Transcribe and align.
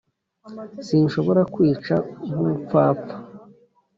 sinshobora 0.85 1.41
kwica, 1.53 1.95
nk'umupfapfa, 2.27 3.15